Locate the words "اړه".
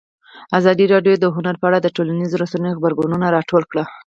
1.69-1.79